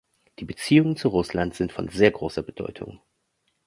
[0.39, 3.01] Die Beziehungen zu Russland sind von sehr großer Bedeutung.